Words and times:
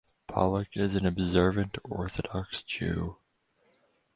Pollack 0.25 0.69
is 0.77 0.95
an 0.95 1.05
observant 1.05 1.77
Orthodox 1.83 2.63
Jew. 2.63 3.17